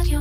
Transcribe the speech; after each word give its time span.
רדיו. 0.00 0.20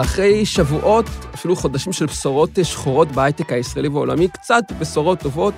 אחרי 0.00 0.46
שבועות, 0.46 1.06
אפילו 1.34 1.56
חודשים 1.56 1.92
של 1.92 2.06
בשורות 2.06 2.50
שחורות 2.62 3.08
בהייטק 3.08 3.52
הישראלי 3.52 3.88
והעולמי, 3.88 4.28
קצת 4.28 4.64
בשורות 4.78 5.20
טובות, 5.20 5.54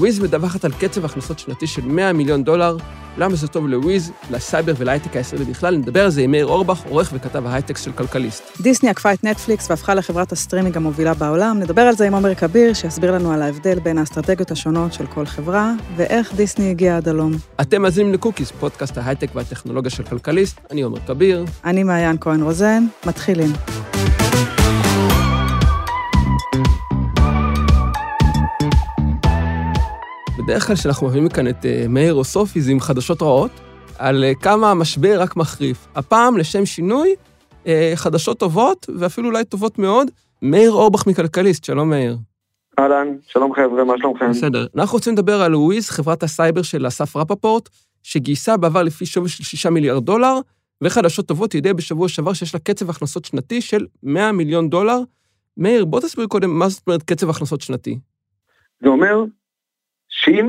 וויז 0.00 0.20
מדווחת 0.20 0.64
על 0.64 0.72
קצב 0.72 1.04
הכנסות 1.04 1.38
שנתי 1.38 1.66
של 1.66 1.82
100 1.84 2.12
מיליון 2.12 2.44
דולר. 2.44 2.76
למה 3.18 3.34
זה 3.34 3.48
טוב 3.48 3.68
לוויז, 3.68 4.12
לסייבר 4.30 4.72
ולהייטק 4.78 5.16
הישראלי 5.16 5.44
בכלל? 5.44 5.76
נדבר 5.76 6.04
על 6.04 6.10
זה 6.10 6.22
עם 6.22 6.30
מאיר 6.30 6.46
אורבך, 6.46 6.82
עורך 6.88 7.10
וכתב 7.14 7.46
ההייטק 7.46 7.76
של 7.76 7.92
כלכליסט. 7.92 8.42
דיסני 8.60 8.88
עקפה 8.88 9.12
את 9.12 9.24
נטפליקס 9.24 9.70
והפכה 9.70 9.94
לחברת 9.94 10.32
הסטרימינג 10.32 10.76
המובילה 10.76 11.14
בעולם. 11.14 11.58
נדבר 11.58 11.82
על 11.82 11.96
זה 11.96 12.06
עם 12.06 12.14
עומר 12.14 12.34
כביר, 12.34 12.72
שיסביר 12.72 13.12
לנו 13.12 13.32
על 13.32 13.42
ההבדל 13.42 13.78
בין 13.78 13.98
האסטרטגיות 13.98 14.50
השונות 14.50 14.92
של 14.92 15.06
כל 15.06 15.26
חברה, 15.26 15.72
ואיך 15.96 16.34
דיסני 16.34 16.70
הגיעה 16.70 16.96
עד 16.96 17.08
הלום. 17.08 17.32
אתם 17.60 17.82
מאזינים 17.82 18.12
לקוקיס, 18.12 18.50
פודקאסט 18.50 18.98
ההייטק 18.98 19.28
והטכנולוגיה 19.34 19.90
של 19.90 20.02
כלכליסט. 20.02 20.60
אני 20.70 20.82
עומר 20.82 20.98
כביר. 21.06 21.44
אני 21.64 21.82
מעיין 21.82 22.16
כהן 22.20 22.42
רוזן, 22.42 22.84
מתחילים. 23.06 23.52
בדרך 30.50 30.66
כלל 30.66 30.76
כשאנחנו 30.76 31.06
מביאים 31.06 31.28
כאן 31.28 31.48
את 31.48 31.66
אה, 31.66 31.84
מאיר 31.88 32.14
או 32.14 32.24
סופי, 32.24 32.60
זה 32.60 32.70
עם 32.72 32.80
חדשות 32.80 33.22
רעות, 33.22 33.50
על 33.98 34.24
אה, 34.24 34.34
כמה 34.34 34.70
המשבר 34.70 35.20
רק 35.20 35.36
מחריף. 35.36 35.88
הפעם, 35.94 36.38
לשם 36.38 36.66
שינוי, 36.66 37.14
אה, 37.66 37.92
חדשות 37.94 38.38
טובות, 38.38 38.86
ואפילו 38.98 39.28
אולי 39.28 39.44
טובות 39.44 39.78
מאוד. 39.78 40.10
מאיר 40.42 40.70
אורבך 40.70 41.06
מכלכליסט, 41.06 41.64
שלום 41.64 41.90
מאיר. 41.90 42.16
אהלן, 42.78 43.16
שלום 43.26 43.54
חבר'ה, 43.54 43.84
מה 43.84 43.94
שלומכם? 43.98 44.30
בסדר. 44.30 44.66
אנחנו 44.76 44.96
רוצים 44.96 45.12
לדבר 45.12 45.42
על 45.42 45.54
וויז, 45.54 45.90
חברת 45.90 46.22
הסייבר 46.22 46.62
של 46.62 46.86
אסף 46.86 47.16
רפפורט, 47.16 47.68
שגייסה 48.02 48.56
בעבר 48.56 48.82
לפי 48.82 49.06
שווי 49.06 49.28
של 49.28 49.44
6 49.44 49.66
מיליארד 49.66 50.04
דולר, 50.04 50.38
וחדשות 50.82 51.26
טובות, 51.26 51.54
הודיעה 51.54 51.72
בשבוע 51.72 52.08
שעבר 52.08 52.32
שיש 52.32 52.54
לה 52.54 52.60
קצב 52.60 52.90
הכנסות 52.90 53.24
שנתי 53.24 53.60
של 53.60 53.86
100 54.02 54.32
מיליון 54.32 54.70
דולר. 54.70 54.98
מאיר, 55.56 55.84
בוא 55.84 56.00
תסביר 56.00 56.26
קודם 56.26 56.58
מה 56.58 56.68
זאת 56.68 56.86
אומרת 56.86 57.02
קצב 57.02 57.30
הכנסות 57.30 57.60
שנתי. 57.60 57.98
זה 58.82 58.88
אומר 58.88 59.24
שאם, 60.20 60.48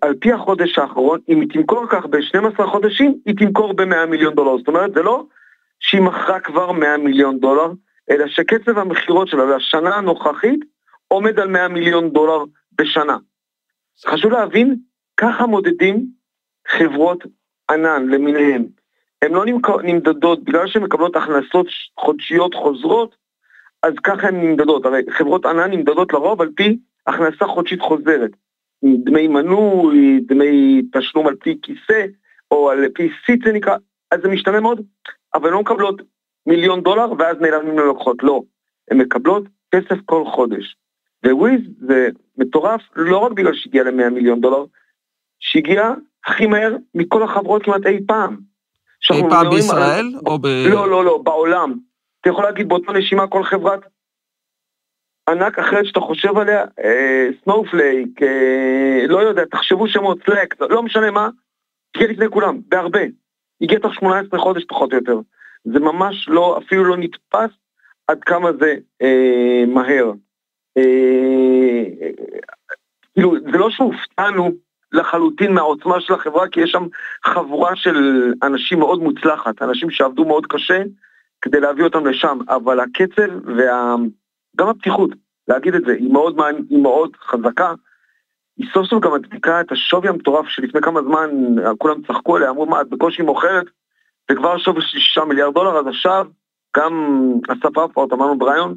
על 0.00 0.14
פי 0.20 0.32
החודש 0.32 0.78
האחרון, 0.78 1.20
אם 1.28 1.40
היא 1.40 1.48
תמכור 1.48 1.86
כך 1.90 2.06
ב-12 2.06 2.66
חודשים, 2.66 3.14
היא 3.26 3.34
תמכור 3.36 3.72
ב-100 3.72 4.06
מיליון 4.06 4.34
דולר. 4.34 4.58
זאת 4.58 4.68
אומרת, 4.68 4.94
זה 4.94 5.02
לא 5.02 5.24
שהיא 5.80 6.00
מכרה 6.00 6.40
כבר 6.40 6.72
100 6.72 6.96
מיליון 6.96 7.40
דולר, 7.40 7.72
אלא 8.10 8.26
שקצב 8.28 8.78
המכירות 8.78 9.28
שלה 9.28 9.56
לשנה 9.56 9.96
הנוכחית 9.96 10.60
עומד 11.08 11.38
על 11.38 11.48
100 11.48 11.68
מיליון 11.68 12.10
דולר 12.10 12.44
בשנה. 12.78 13.16
חשוב 14.06 14.32
להבין, 14.32 14.76
ככה 15.16 15.46
מודדים 15.46 16.06
חברות 16.68 17.24
ענן 17.70 18.08
למיניהן. 18.08 18.64
הן 19.22 19.32
לא 19.32 19.44
נמדדות, 19.82 20.44
בגלל 20.44 20.66
שהן 20.66 20.82
מקבלות 20.82 21.16
הכנסות 21.16 21.66
חודשיות 22.00 22.54
חוזרות, 22.54 23.16
אז 23.82 23.92
ככה 24.04 24.28
הן 24.28 24.40
נמדדות. 24.40 24.86
הרי 24.86 25.02
חברות 25.10 25.46
ענן 25.46 25.70
נמדדות 25.70 26.12
לרוב 26.12 26.40
על 26.40 26.48
פי 26.56 26.78
הכנסה 27.06 27.46
חודשית 27.46 27.80
חוזרת. 27.80 28.30
דמי 28.84 29.28
מנוי, 29.28 30.20
דמי 30.20 30.82
תשלום 30.92 31.26
על 31.26 31.34
פי 31.34 31.58
כיסא, 31.62 32.06
או 32.50 32.70
על 32.70 32.88
פי 32.94 33.08
סיט 33.26 33.44
זה 33.44 33.52
נקרא, 33.52 33.76
אז 34.10 34.20
זה 34.22 34.28
משתנה 34.28 34.60
מאוד, 34.60 34.80
אבל 35.34 35.46
הן 35.46 35.52
לא 35.52 35.60
מקבלות 35.60 36.02
מיליון 36.46 36.80
דולר 36.82 37.12
ואז 37.18 37.36
נעלמים 37.40 37.78
ללקוחות, 37.78 38.22
לא. 38.22 38.42
הן 38.90 38.98
מקבלות 38.98 39.42
כסף 39.74 39.96
כל 40.04 40.24
חודש. 40.26 40.76
וויז 41.26 41.60
זה 41.88 42.08
מטורף, 42.38 42.80
לא 42.96 43.18
רק 43.18 43.32
בגלל 43.32 43.54
שהגיע 43.54 43.84
ל-100 43.84 44.10
מיליון 44.10 44.40
דולר, 44.40 44.64
שהגיע 45.38 45.94
הכי 46.26 46.46
מהר 46.46 46.76
מכל 46.94 47.22
החברות 47.22 47.62
כמעט 47.62 47.86
אי 47.86 48.06
פעם. 48.06 48.36
אי 49.12 49.22
פעם 49.30 49.50
בישראל? 49.50 50.06
על... 50.14 50.20
או 50.26 50.38
ב... 50.38 50.46
לא, 50.46 50.88
לא, 50.88 51.04
לא, 51.04 51.18
בעולם. 51.18 51.74
אתה 52.20 52.30
יכול 52.30 52.44
להגיד 52.44 52.68
באותה 52.68 52.92
נשימה 52.92 53.26
כל 53.26 53.44
חברת 53.44 53.80
ענק 55.28 55.58
אחרת 55.58 55.86
שאתה 55.86 56.00
חושב 56.00 56.38
עליה, 56.38 56.64
סנופלייק, 57.44 58.22
אה, 58.22 58.28
אה, 59.02 59.06
לא 59.08 59.18
יודע, 59.18 59.44
תחשבו 59.44 59.88
שמות, 59.88 60.18
סלאק, 60.26 60.54
לא 60.60 60.82
משנה 60.82 61.10
מה, 61.10 61.28
הגיע 61.94 62.08
לפני 62.08 62.28
כולם, 62.28 62.60
בהרבה. 62.68 63.00
הגיע 63.60 63.78
תוך 63.78 63.94
18 63.94 64.40
חודש 64.40 64.64
פחות 64.64 64.92
או 64.92 64.98
יותר. 64.98 65.20
זה 65.64 65.80
ממש 65.80 66.28
לא, 66.28 66.58
אפילו 66.58 66.84
לא 66.84 66.96
נתפס 66.96 67.50
עד 68.08 68.24
כמה 68.24 68.52
זה 68.52 68.76
אה, 69.02 69.64
מהר. 69.66 70.12
אה, 70.76 71.84
כאילו, 73.14 73.34
זה 73.52 73.58
לא 73.58 73.70
שהופתענו 73.70 74.50
לחלוטין 74.92 75.54
מהעוצמה 75.54 76.00
של 76.00 76.14
החברה, 76.14 76.48
כי 76.48 76.60
יש 76.60 76.70
שם 76.70 76.86
חבורה 77.24 77.76
של 77.76 78.32
אנשים 78.42 78.78
מאוד 78.78 79.02
מוצלחת, 79.02 79.62
אנשים 79.62 79.90
שעבדו 79.90 80.24
מאוד 80.24 80.46
קשה 80.46 80.82
כדי 81.42 81.60
להביא 81.60 81.84
אותם 81.84 82.06
לשם, 82.06 82.38
אבל 82.48 82.80
הקצב 82.80 83.56
וה... 83.56 83.94
גם 84.56 84.68
הפתיחות, 84.68 85.10
להגיד 85.48 85.74
את 85.74 85.84
זה, 85.86 85.92
היא 85.92 86.12
מאוד, 86.12 86.40
היא 86.70 86.82
מאוד 86.82 87.16
חזקה. 87.16 87.74
היא 88.56 88.66
סוף 88.72 88.86
סוף 88.86 89.04
גם 89.04 89.12
מדביקה 89.12 89.60
את 89.60 89.72
השווי 89.72 90.08
המטורף 90.08 90.46
שלפני 90.48 90.80
כמה 90.80 91.02
זמן 91.02 91.30
כולם 91.78 92.02
צחקו 92.02 92.36
עליה, 92.36 92.50
אמרו 92.50 92.66
מה, 92.66 92.80
את 92.80 92.88
בקושי 92.88 93.22
מוכרת, 93.22 93.66
וכבר 94.30 94.58
שווי 94.58 94.82
של 94.82 94.98
6 94.98 95.18
מיליארד 95.18 95.54
דולר, 95.54 95.78
אז 95.78 95.86
עכשיו 95.86 96.26
גם 96.76 96.92
אסף 97.48 97.78
רפורט 97.78 98.12
אמרנו 98.12 98.38
בריאיון, 98.38 98.74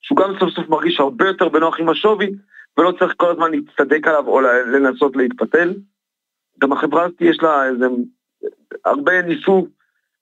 שהוא 0.00 0.18
גם 0.18 0.32
סוף 0.40 0.50
סוף 0.50 0.68
מרגיש 0.68 1.00
הרבה 1.00 1.26
יותר 1.28 1.48
בנוח 1.48 1.80
עם 1.80 1.88
השווי, 1.88 2.30
ולא 2.78 2.92
צריך 2.98 3.14
כל 3.16 3.30
הזמן 3.30 3.50
להצטדק 3.50 4.06
עליו 4.06 4.26
או 4.26 4.40
לנסות 4.40 5.16
להתפתל. 5.16 5.74
גם 6.58 6.72
החברה 6.72 7.04
הזאת 7.04 7.20
יש 7.20 7.42
לה 7.42 7.64
איזה, 7.66 7.86
הרבה 8.84 9.22
ניסו, 9.22 9.66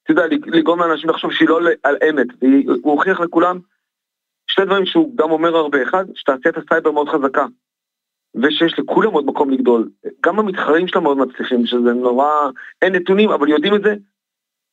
אתה 0.02 0.12
יודע, 0.12 0.26
לגרום 0.46 0.80
לאנשים 0.80 1.10
לחשוב 1.10 1.32
שהיא 1.32 1.48
לא 1.48 1.60
על 1.82 1.96
אמת, 2.10 2.26
והוא 2.42 2.92
הוכיח 2.92 3.20
לכולם 3.20 3.58
שני 4.48 4.64
דברים 4.64 4.86
שהוא 4.86 5.16
גם 5.16 5.30
אומר 5.30 5.56
הרבה, 5.56 5.82
אחד, 5.82 6.04
שתעשיית 6.14 6.56
הסייבר 6.56 6.90
מאוד 6.90 7.08
חזקה, 7.08 7.46
ושיש 8.42 8.78
לכולם 8.78 9.12
עוד 9.12 9.26
מקום 9.26 9.50
לגדול. 9.50 9.88
גם 10.26 10.38
המתחרים 10.38 10.88
שלה 10.88 11.00
מאוד 11.00 11.18
מצליחים, 11.18 11.66
שזה 11.66 11.92
נורא, 11.92 12.26
אין 12.82 12.94
נתונים, 12.94 13.30
אבל 13.30 13.48
יודעים 13.48 13.74
את 13.74 13.82
זה. 13.82 13.94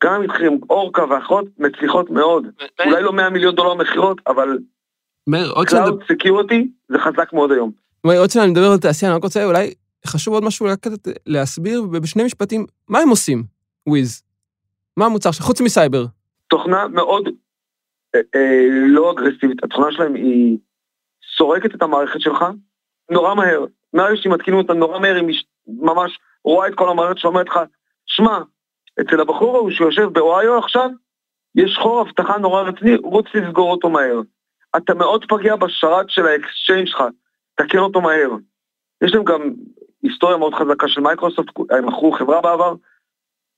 גם 0.03 0.14
המתחרים, 0.14 0.59
אורקה 0.69 1.06
ואחרות, 1.09 1.46
מצליחות 1.59 2.09
מאוד. 2.09 2.47
אולי 2.85 3.03
לא 3.03 3.14
100 3.14 3.30
מיליון 3.30 3.56
דולר 3.56 3.74
מכירות, 3.74 4.22
אבל 4.28 4.58
cloud 5.66 6.03
security 6.12 6.72
זה 6.90 7.00
חזק 7.00 7.34
מאוד 7.34 7.52
היום. 7.52 7.72
עוד 8.06 8.30
שנייה 8.30 8.46
אני 8.46 8.52
מדבר 8.52 8.72
על 8.72 8.78
תעשייה, 8.78 9.12
אני 9.12 9.18
רק 9.18 9.24
רוצה 9.24 9.46
אולי, 9.46 9.74
חשוב 10.08 10.34
עוד 10.34 10.44
משהו 10.44 10.68
להסביר, 11.25 11.84
ובשני 11.84 12.24
משפטים, 12.24 12.66
מה 12.90 13.00
הם 13.00 13.09
עושים, 13.09 13.44
וויז? 13.88 14.24
מה 14.97 15.06
המוצר 15.06 15.31
שלך, 15.31 15.46
חוץ 15.46 15.62
מסייבר? 15.62 16.06
תוכנה 16.47 16.88
מאוד 16.88 17.30
לא 18.88 19.12
אגרסיבית, 19.12 19.64
התכונה 19.64 19.92
שלהם 19.92 20.14
היא 20.14 20.58
סורקת 21.38 21.76
את 21.76 21.81
המערכת 21.81 22.22
שלך 22.22 22.46
נורא 23.12 23.36
מהר. 23.36 23.66
מהרגע 23.94 24.22
שמתקינים 24.22 24.59
אותה 24.59 24.74
נורא 24.74 25.00
מהר, 25.00 25.16
היא 25.16 25.42
ממש 25.68 26.20
רואה 26.44 26.68
את 26.68 26.76
כל 26.76 26.90
המערכת 26.90 27.18
שאומרת 27.18 27.48
לך, 27.48 27.59
שמע, 28.06 28.40
אצל 29.02 29.20
הבחור 29.20 29.56
ההוא 29.56 29.72
שיושב 29.72 30.06
באוהיו 30.06 30.58
עכשיו, 30.58 30.90
יש 31.56 31.78
חור 31.81 32.02
אבטחה 32.02 32.38
נורא 32.38 32.62
רציני, 32.62 32.96
רוץ 32.96 33.26
לסגור 33.34 33.72
אותו 33.72 33.90
מהר. 33.90 34.22
אתה 34.78 34.94
מאוד 34.94 35.26
פגיע 35.30 35.56
בשרת 35.56 36.09
של 36.09 36.28
ה 36.28 36.34
Exchange 36.34 36.88
שלך, 36.88 37.03
תקן 37.56 37.78
אותו 37.78 38.02
מהר. 38.02 38.30
יש 39.03 39.14
להם 39.14 39.24
גם 39.24 39.53
היסטוריה 40.03 40.38
מאוד 40.38 40.53
חזקה 40.53 40.88
של 40.88 41.02
מייקרוסופט, 41.02 41.59
הם 41.70 41.86
מכרו 41.86 42.12
חברה 42.12 42.42
בעבר, 42.42 42.76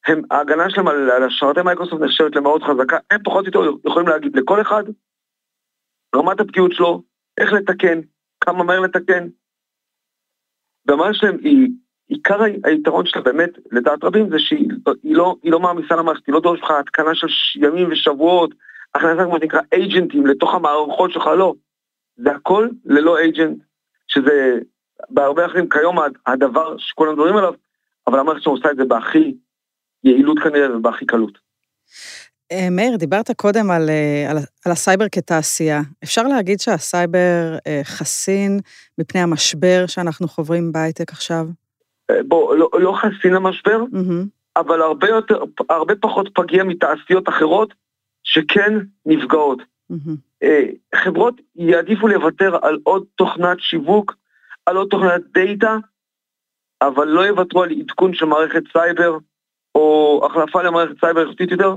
הם, 0.07 0.21
ההגנה 0.31 0.69
שלהם 0.69 0.87
על, 0.87 1.11
על 1.11 1.23
השרתי 1.23 1.61
מייקרוסופט 1.61 2.01
נחשבת 2.01 2.35
למאוד 2.35 2.63
חזקה, 2.63 2.97
הם 3.11 3.23
פחות 3.23 3.45
או 3.55 3.63
יותר 3.63 3.77
יכולים 3.87 4.07
להגיד 4.07 4.35
לכל 4.35 4.61
אחד 4.61 4.83
רמת 6.15 6.39
הפגיעות 6.39 6.71
שלו, 6.73 7.03
איך 7.37 7.53
לתקן, 7.53 7.99
כמה 8.41 8.63
מהר 8.63 8.79
לתקן. 8.79 9.27
והמערכת 10.85 11.15
שלהם 11.15 11.37
היא, 11.43 11.69
עיקר 12.07 12.41
היתרון 12.63 13.05
שלה 13.05 13.21
באמת, 13.21 13.49
לדעת 13.71 14.03
רבים, 14.03 14.29
זה 14.29 14.39
שהיא 14.39 14.69
לא, 15.03 15.35
היא 15.43 15.51
לא 15.51 15.59
מעמיסה 15.59 15.95
למערכת, 15.95 16.27
היא 16.27 16.33
לא 16.33 16.39
דורשת 16.39 16.63
לך 16.63 16.71
התקנה 16.71 17.15
של 17.15 17.27
ימים 17.55 17.91
ושבועות, 17.91 18.53
הכנסה 18.95 19.23
כמו 19.25 19.37
שנקרא 19.39 19.59
אייג'נטים 19.73 20.27
לתוך 20.27 20.53
המערכות 20.53 21.11
שלך, 21.11 21.27
לא. 21.27 21.53
זה 22.17 22.31
הכל 22.31 22.67
ללא 22.85 23.17
agent, 23.17 23.57
שזה 24.07 24.59
בהרבה 25.09 25.45
אחרים 25.45 25.69
כיום 25.69 25.97
הדבר 26.27 26.77
שכולם 26.77 27.13
מדברים 27.13 27.37
עליו, 27.37 27.53
אבל 28.07 28.19
המערכת 28.19 28.43
שלנו 28.43 28.55
עושה 28.55 28.71
את 28.71 28.77
זה 28.77 28.85
בהכי 28.85 29.37
יעילות 30.07 30.39
כנראה 30.39 30.77
ובהכי 30.77 31.05
קלות. 31.05 31.37
אה, 32.51 32.69
מאיר, 32.71 32.97
דיברת 32.97 33.31
קודם 33.31 33.71
על, 33.71 33.89
אה, 33.89 34.31
על, 34.31 34.37
על 34.65 34.71
הסייבר 34.71 35.05
כתעשייה. 35.11 35.81
אפשר 36.03 36.23
להגיד 36.23 36.59
שהסייבר 36.59 37.57
אה, 37.67 37.81
חסין 37.83 38.59
מפני 38.97 39.21
המשבר 39.21 39.83
שאנחנו 39.87 40.27
חוברים 40.27 40.71
בהייטק 40.71 41.11
עכשיו? 41.11 41.45
בוא, 42.27 42.55
לא, 42.55 42.69
לא 42.73 42.93
חסין 43.01 43.33
למשבר, 43.33 43.83
mm-hmm. 43.93 44.25
אבל 44.55 44.81
הרבה, 44.81 45.07
יותר, 45.07 45.43
הרבה 45.69 45.95
פחות 45.95 46.29
פגיע 46.33 46.63
מתעשיות 46.63 47.29
אחרות 47.29 47.73
שכן 48.23 48.73
נפגעות. 49.05 49.59
Mm-hmm. 49.91 50.45
חברות 50.95 51.41
יעדיפו 51.55 52.07
לוותר 52.07 52.57
על 52.61 52.79
עוד 52.83 53.05
תוכנת 53.15 53.57
שיווק, 53.59 54.15
על 54.65 54.77
עוד 54.77 54.87
תוכנת 54.89 55.21
דאטה, 55.33 55.77
אבל 56.81 57.07
לא 57.07 57.21
יוותרו 57.21 57.63
על 57.63 57.69
עדכון 57.71 58.13
של 58.13 58.25
מערכת 58.25 58.63
סייבר, 58.73 59.17
או 59.77 60.21
החלפה 60.25 60.63
למערכת 60.63 60.99
סייבר 60.99 61.21
איכותית 61.21 61.51
יותר, 61.51 61.75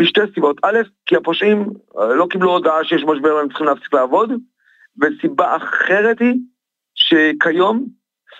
משתי 0.00 0.20
סיבות. 0.34 0.56
א', 0.62 0.78
כי 1.06 1.16
הפושעים 1.16 1.66
אה, 1.98 2.14
לא 2.14 2.26
קיבלו 2.30 2.50
הודעה 2.50 2.84
שיש 2.84 3.02
משבר 3.02 3.34
והם 3.34 3.48
צריכים 3.48 3.66
להפסיק 3.66 3.94
לעבוד, 3.94 4.32
וסיבה 5.00 5.56
אחרת 5.56 6.20
היא 6.20 6.34
שכיום 6.94 7.86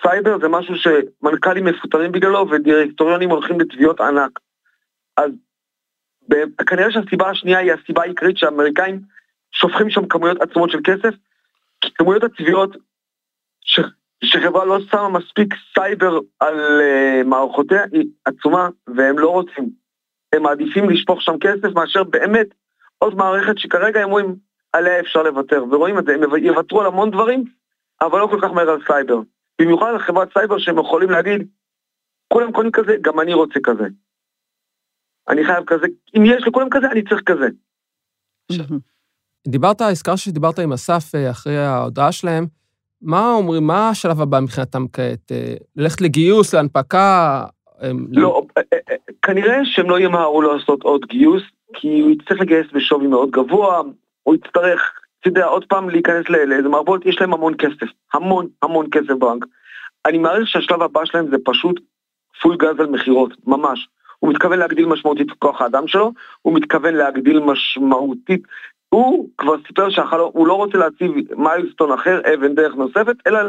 סייבר 0.02 0.38
זה 0.38 0.48
משהו 0.48 0.74
שמנכ"לים 0.76 1.64
מפוטרים 1.64 2.12
בגללו 2.12 2.50
ודירקטוריונים 2.50 3.30
הולכים 3.30 3.60
לתביעות 3.60 4.00
ענק. 4.00 4.40
אז 5.16 5.30
כנראה 6.66 6.90
שהסיבה 6.90 7.30
השנייה 7.30 7.58
היא 7.58 7.72
הסיבה 7.72 8.02
העיקרית 8.02 8.38
שהאמריקאים 8.38 9.00
שופכים 9.52 9.90
שם 9.90 10.06
כמויות 10.06 10.40
עצומות 10.40 10.70
של 10.70 10.78
כסף, 10.84 11.14
כי 11.80 11.94
כמויות 11.94 12.24
התביעות. 12.24 12.76
שחברה 14.24 14.64
לא 14.64 14.78
שמה 14.90 15.08
מספיק 15.08 15.54
סייבר 15.74 16.18
על 16.40 16.80
אה, 16.80 17.26
מערכותיה 17.26 17.82
היא 17.92 18.06
עצומה 18.24 18.68
והם 18.96 19.18
לא 19.18 19.30
רוצים. 19.30 19.70
הם 20.32 20.42
מעדיפים 20.42 20.90
לשפוך 20.90 21.22
שם 21.22 21.38
כסף 21.40 21.74
מאשר 21.74 22.04
באמת 22.04 22.46
עוד 22.98 23.14
מערכת 23.14 23.58
שכרגע 23.58 24.02
הם 24.02 24.10
רואים 24.10 24.36
עליה 24.72 25.00
אפשר 25.00 25.22
לוותר, 25.22 25.64
ורואים 25.70 25.98
את 25.98 26.04
זה, 26.04 26.14
הם 26.14 26.44
יוותרו 26.44 26.80
על 26.80 26.86
המון 26.86 27.10
דברים, 27.10 27.44
אבל 28.00 28.18
לא 28.18 28.26
כל 28.26 28.40
כך 28.42 28.50
מהר 28.50 28.70
על 28.70 28.80
סייבר. 28.86 29.20
במיוחד 29.60 29.86
על 29.88 29.98
חברת 29.98 30.28
סייבר 30.32 30.58
שהם 30.58 30.78
יכולים 30.78 31.10
להגיד, 31.10 31.48
כולם 32.32 32.52
קונים 32.52 32.72
כזה, 32.72 32.96
גם 33.00 33.20
אני 33.20 33.34
רוצה 33.34 33.60
כזה. 33.62 33.84
אני 35.28 35.44
חייב 35.44 35.64
כזה, 35.66 35.86
אם 36.16 36.22
יש 36.24 36.42
לכולם 36.46 36.68
כזה, 36.70 36.86
אני 36.92 37.02
צריך 37.02 37.22
כזה. 37.26 37.46
דיברת, 39.48 39.80
הזכרת 39.80 40.18
שדיברת 40.18 40.58
עם 40.58 40.72
אסף 40.72 41.14
אה, 41.14 41.30
אחרי 41.30 41.58
ההודעה 41.58 42.12
שלהם, 42.12 42.46
מה 43.02 43.32
אומרים, 43.32 43.66
מה 43.66 43.88
השלב 43.88 44.20
הבא 44.20 44.40
מבחינתם 44.40 44.84
כעת? 44.92 45.32
אה, 45.32 45.54
ללכת 45.76 46.00
לגיוס, 46.00 46.54
להנפקה? 46.54 47.44
לא, 48.12 48.42
אה, 48.58 48.62
כנראה 49.22 49.58
שהם 49.64 49.90
לא 49.90 49.98
ימהרו 49.98 50.42
לעשות 50.42 50.82
עוד 50.82 51.04
גיוס, 51.04 51.42
כי 51.74 52.00
הוא 52.00 52.10
יצטרך 52.10 52.40
לגייס 52.40 52.66
בשווי 52.72 53.06
מאוד 53.06 53.30
גבוה, 53.30 53.82
הוא 54.22 54.34
יצטרך, 54.34 54.92
אתה 55.20 55.28
יודע, 55.28 55.44
עוד 55.44 55.64
פעם 55.64 55.90
להיכנס 55.90 56.28
לאיזה 56.28 56.68
מערבות, 56.68 57.06
יש 57.06 57.20
להם 57.20 57.34
המון 57.34 57.54
כסף, 57.58 57.86
המון 58.14 58.46
המון 58.62 58.86
כסף 58.90 59.10
בבנק. 59.10 59.44
אני 60.06 60.18
מעריך 60.18 60.48
שהשלב 60.48 60.82
הבא 60.82 61.04
שלהם 61.04 61.30
זה 61.30 61.36
פשוט 61.44 61.80
פול 62.42 62.56
גז 62.56 62.80
על 62.80 62.86
מכירות, 62.86 63.32
ממש. 63.46 63.88
הוא 64.18 64.30
מתכוון 64.30 64.58
להגדיל 64.58 64.86
משמעותית 64.86 65.26
את 65.32 65.38
כוח 65.38 65.62
האדם 65.62 65.88
שלו, 65.88 66.12
הוא 66.42 66.54
מתכוון 66.54 66.94
להגדיל 66.94 67.40
משמעותית, 67.40 68.42
הוא 68.96 69.28
כבר 69.38 69.54
סיפר 69.66 69.90
שהוא 69.90 70.46
לא 70.46 70.52
רוצה 70.52 70.78
להציב 70.78 71.12
מיילסטון 71.36 71.92
אחר, 71.92 72.20
אבן 72.34 72.54
דרך 72.54 72.74
נוספת, 72.74 73.16
אלא 73.26 73.40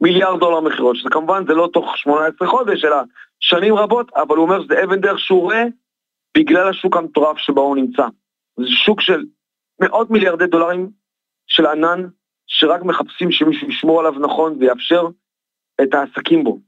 מיליארד 0.00 0.40
דולר 0.40 0.60
מכירות, 0.60 0.96
שזה 0.96 1.10
כמובן 1.10 1.44
זה 1.46 1.54
לא 1.54 1.68
תוך 1.72 1.96
18 1.96 2.48
חודש, 2.48 2.84
אלא 2.84 2.96
שנים 3.40 3.74
רבות, 3.74 4.10
אבל 4.16 4.36
הוא 4.36 4.44
אומר 4.44 4.62
שזה 4.62 4.84
אבן 4.84 5.00
דרך 5.00 5.18
שהוא 5.18 5.40
רואה 5.40 5.64
בגלל 6.36 6.68
השוק 6.68 6.96
המטורף 6.96 7.38
שבו 7.38 7.60
הוא 7.60 7.76
נמצא. 7.76 8.06
זה 8.56 8.66
שוק 8.66 9.00
של 9.00 9.24
מאות 9.80 10.10
מיליארדי 10.10 10.46
דולרים 10.46 10.90
של 11.46 11.66
ענן, 11.66 12.06
שרק 12.46 12.82
מחפשים 12.82 13.32
שמישהו 13.32 13.68
ישמור 13.68 14.00
עליו 14.00 14.12
נכון 14.12 14.56
ויאפשר 14.60 15.06
את 15.82 15.94
העסקים 15.94 16.44
בו. 16.44 16.58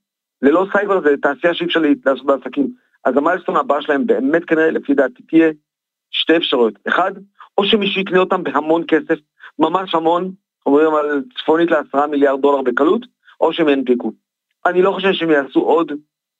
ללא 0.42 0.66
סייבר 0.72 1.00
זה 1.00 1.16
תעשייה 1.22 1.54
שאי 1.54 1.66
אפשר 1.66 1.80
לעשות 2.06 2.26
בעסקים. 2.26 2.68
אז 3.04 3.16
המיילסטון 3.16 3.56
הבא 3.56 3.80
שלהם 3.80 4.06
באמת 4.06 4.44
כנראה 4.44 4.70
לפי 4.70 4.94
דעתי 4.94 5.22
תהיה 5.22 5.50
שתי 6.10 6.36
אפשרויות. 6.36 6.74
אחד, 6.88 7.12
או 7.60 7.64
שמישהו 7.66 8.00
יקנה 8.00 8.18
אותם 8.18 8.42
בהמון 8.42 8.82
כסף, 8.88 9.18
ממש 9.58 9.94
המון, 9.94 10.30
אומרים 10.66 10.94
על 10.94 11.22
צפונית 11.38 11.70
לעשרה 11.70 12.06
מיליארד 12.06 12.40
דולר 12.40 12.62
בקלות, 12.62 13.06
או 13.40 13.52
שהם 13.52 13.68
ינפיקו. 13.68 14.12
אני 14.66 14.82
לא 14.82 14.92
חושב 14.92 15.12
שהם 15.12 15.30
יעשו 15.30 15.60
עוד 15.60 15.92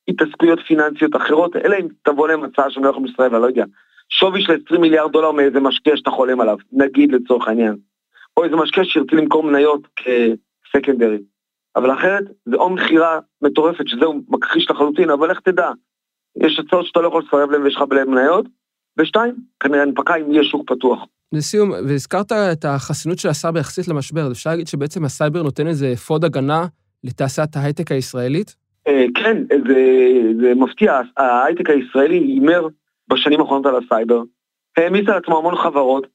התעסקויות 0.08 0.58
פיננסיות 0.66 1.16
אחרות, 1.16 1.56
אלא 1.56 1.76
אם 1.80 1.86
תבוא 2.02 2.28
להם 2.28 2.44
הצעה 2.44 2.70
שהם 2.70 2.84
לא 2.84 2.88
יכולים 2.88 3.06
לסרב 3.06 3.20
לה, 3.20 3.30
ואני 3.30 3.42
לא 3.42 3.46
יודע. 3.46 3.64
שווי 4.08 4.42
של 4.42 4.52
20 4.66 4.80
מיליארד 4.80 5.12
דולר 5.12 5.32
מאיזה 5.32 5.60
משקיע 5.60 5.96
שאתה 5.96 6.10
חולם 6.10 6.40
עליו, 6.40 6.56
נגיד 6.72 7.12
לצורך 7.12 7.48
העניין. 7.48 7.76
או 8.36 8.44
איזה 8.44 8.56
משקיע 8.56 8.84
שירצה 8.84 9.16
למכור 9.16 9.42
מניות 9.42 9.80
כ 9.96 10.17
secondary. 10.17 11.18
אבל 11.76 11.92
אחרת 11.92 12.24
זה 12.44 12.56
או 12.56 12.70
מכירה 12.70 13.18
מטורפת 13.42 13.88
שזה 13.88 14.07
הוא 14.07 14.20
מכחיש 14.28 14.70
לחלוטין, 14.70 15.10
אבל 15.10 15.30
איך 15.30 15.40
תדע, 15.40 15.70
יש 16.36 16.58
הצעות 16.58 16.86
שאתה 16.86 17.00
לא 17.00 17.08
יכול 17.08 17.22
לסרב 17.26 17.50
להם 17.50 17.62
ויש 17.62 17.76
לך 17.76 17.82
בעלי 17.82 18.08
מניות, 18.08 18.46
ושתיים, 18.98 19.34
כנראה 19.60 19.82
הנפקה 19.82 20.16
אם 20.16 20.32
יהיה 20.32 20.44
שוק 20.44 20.70
פתוח. 20.70 21.04
לסיום, 21.32 21.70
והזכרת 21.70 22.32
את 22.32 22.64
החסינות 22.64 23.18
של 23.18 23.28
הסייבר 23.28 23.58
יחסית 23.58 23.88
למשבר, 23.88 24.20
אז 24.20 24.32
אפשר 24.32 24.50
להגיד 24.50 24.66
שבעצם 24.66 25.04
הסייבר 25.04 25.42
נותן 25.42 25.66
איזה 25.66 25.92
אפוד 25.92 26.24
הגנה 26.24 26.66
לתעשיית 27.04 27.56
ההייטק 27.56 27.92
הישראלית? 27.92 28.56
אה, 28.88 29.04
כן, 29.14 29.36
זה, 29.68 29.84
זה 30.40 30.54
מפתיע, 30.54 31.00
ההייטק 31.16 31.70
הישראלי 31.70 32.18
הימר 32.18 32.66
בשנים 33.08 33.40
האחרונות 33.40 33.66
על 33.66 33.74
הסייבר, 33.76 34.22
העמיס 34.76 35.08
על 35.08 35.16
עצמו 35.16 35.38
המון 35.38 35.56
חברות, 35.56 36.06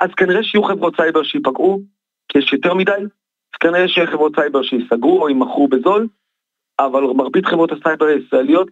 אז 0.00 0.10
כנראה 0.16 0.42
שיהיו 0.42 0.64
חברות 0.64 0.96
סייבר 0.96 1.22
שייפגעו, 1.22 1.82
כי 2.28 2.38
יש 2.38 2.52
יותר 2.52 2.74
מדי, 2.74 2.92
אז 2.92 3.58
כנראה 3.60 3.88
שיהיו 3.88 4.06
חברות 4.06 4.32
סייבר 4.36 4.62
שייסגרו 4.62 5.22
או 5.22 5.28
יימכרו 5.28 5.68
בזול, 5.68 6.08
אבל 6.78 7.02
מרבית 7.02 7.46
חברות 7.46 7.72
הסייבר 7.72 8.06
הישראליות 8.06 8.68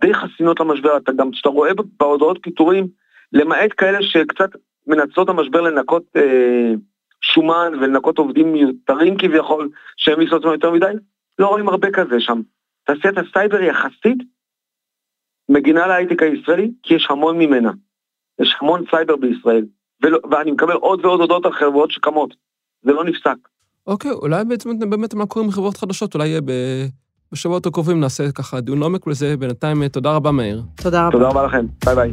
די 0.00 0.14
חסינות 0.14 0.60
למשבר, 0.60 0.96
אתה 0.96 1.12
גם, 1.12 1.30
כשאתה 1.30 1.48
רואה 1.48 1.70
בהודעות 2.00 2.38
פיטורים, 2.42 2.86
למעט 3.32 3.70
כאלה 3.76 3.98
שקצת 4.02 4.50
מנצלות 4.86 5.28
המשבר 5.28 5.60
לנקות 5.60 6.02
אה, 6.16 6.72
שומן 7.20 7.72
ולנקות 7.80 8.18
עובדים 8.18 8.52
מיותרים 8.52 9.16
כביכול, 9.18 9.68
שהעמיסו 9.96 10.20
על 10.20 10.36
עצמם 10.36 10.52
יותר 10.52 10.70
מדי, 10.70 10.92
לא 11.38 11.46
רואים 11.46 11.68
הרבה 11.68 11.88
כזה 11.90 12.20
שם. 12.20 12.40
תעשיית 12.84 13.14
הסייבר 13.18 13.60
יחסית 13.60 14.18
מגינה 15.48 15.86
להייטק 15.86 16.22
הישראלי, 16.22 16.70
כי 16.82 16.94
יש 16.94 17.06
המון 17.10 17.38
ממנה. 17.38 17.70
יש 18.40 18.56
המון 18.60 18.84
סייבר 18.90 19.16
בישראל, 19.16 19.64
ולא, 20.02 20.18
ואני 20.30 20.50
מקבל 20.50 20.72
עוד 20.72 21.04
ועוד 21.04 21.20
הודעות 21.20 21.46
על 21.46 21.52
חברות 21.52 21.90
שקמות. 21.90 22.34
זה 22.82 22.92
לא 22.92 23.04
נפסק. 23.04 23.36
אוקיי, 23.86 24.10
אולי 24.10 24.44
בעצם 24.44 24.78
באמת 24.78 25.14
מה 25.14 25.26
קורה 25.26 25.44
עם 25.44 25.50
חברות 25.50 25.76
חדשות, 25.76 26.14
אולי 26.14 26.28
יהיה 26.28 26.40
ב... 26.40 26.50
בשבועות 27.32 27.66
הקרובים 27.66 28.00
נעשה 28.00 28.32
ככה 28.32 28.60
דיון 28.60 28.82
עומק 28.82 29.06
לזה. 29.06 29.36
בינתיים, 29.36 29.88
תודה 29.88 30.12
רבה, 30.12 30.30
מאיר. 30.30 30.62
תודה 30.74 31.06
רבה. 31.06 31.12
תודה 31.12 31.28
רבה 31.28 31.46
לכם. 31.46 31.66
ביי 31.84 31.94
ביי. 31.94 32.12